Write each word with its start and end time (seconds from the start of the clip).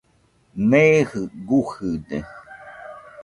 Neeji 0.69 1.21
gujɨde. 1.47 2.17